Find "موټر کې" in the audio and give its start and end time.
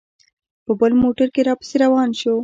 1.03-1.41